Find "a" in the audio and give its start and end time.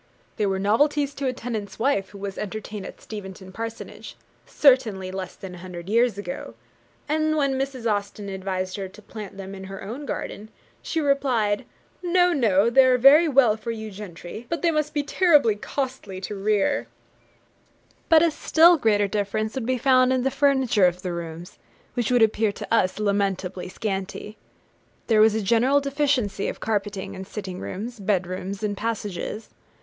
1.27-1.31, 5.53-5.57, 18.23-18.31, 25.35-25.43